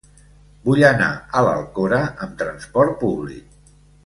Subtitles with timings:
[0.69, 3.59] Vull anar a l'Alcora amb transport públic.